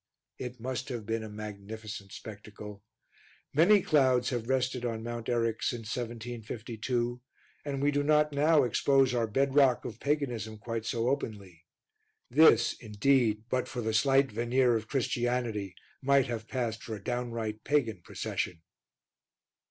[0.39, 2.81] It must have been a magnificent spectacle.
[3.53, 7.21] Many clouds have rested on Mount Eryx since 1752
[7.63, 11.65] and we do not now expose our bedrock of paganism quite so openly.
[12.31, 17.63] This, indeed, but for the slight veneer of Christianity, might have passed for a downright
[17.63, 18.63] pagan procession.